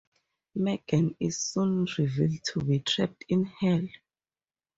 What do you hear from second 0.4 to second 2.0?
Meggan is soon